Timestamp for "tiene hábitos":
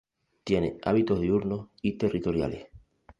0.43-1.21